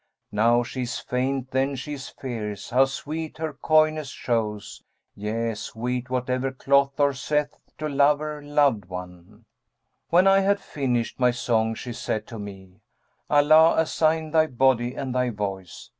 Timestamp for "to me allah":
12.29-13.75